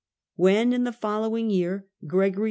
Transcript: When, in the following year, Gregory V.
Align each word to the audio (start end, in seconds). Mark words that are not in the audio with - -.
When, 0.35 0.73
in 0.73 0.83
the 0.83 0.91
following 0.93 1.51
year, 1.51 1.85
Gregory 2.07 2.29
V. 2.31 2.39